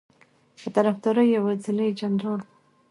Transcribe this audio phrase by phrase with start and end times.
[0.61, 2.47] په طرفداری یوازینی جنرال ؤ